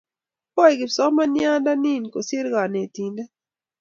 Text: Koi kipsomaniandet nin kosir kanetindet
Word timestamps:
Koi 0.53 0.73
kipsomaniandet 0.79 1.79
nin 1.83 2.03
kosir 2.13 2.45
kanetindet 2.53 3.31